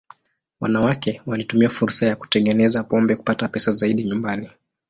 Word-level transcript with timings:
Wanawake 0.59 1.21
walitumia 1.25 1.69
fursa 1.69 2.05
ya 2.07 2.15
kutengeneza 2.15 2.83
pombe 2.83 3.15
kupata 3.15 3.47
pesa 3.47 3.71
zaidi 3.71 4.03
nyumbani. 4.03 4.49